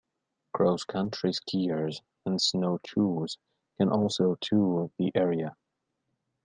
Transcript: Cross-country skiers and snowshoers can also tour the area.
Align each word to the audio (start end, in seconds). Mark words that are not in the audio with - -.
Cross-country 0.53 1.29
skiers 1.29 2.01
and 2.25 2.39
snowshoers 2.41 3.37
can 3.77 3.89
also 3.89 4.35
tour 4.41 4.89
the 4.97 5.11
area. 5.13 5.55